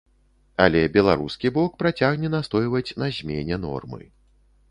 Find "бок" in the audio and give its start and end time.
1.57-1.75